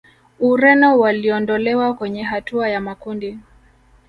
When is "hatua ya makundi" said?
2.23-3.39